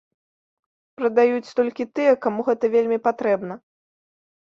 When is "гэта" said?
2.51-2.75